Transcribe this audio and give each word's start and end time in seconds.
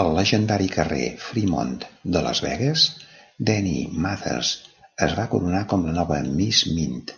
Al 0.00 0.08
llegendari 0.14 0.64
carrer 0.76 1.04
Freemont 1.26 1.70
de 2.16 2.22
Las 2.28 2.40
Vegas, 2.46 2.86
Dani 3.50 3.76
Mathers 4.08 4.50
es 5.08 5.14
va 5.20 5.28
coronar 5.36 5.62
com 5.74 5.86
la 5.90 5.94
nova 6.00 6.20
Miss 6.40 6.64
Mint. 6.80 7.14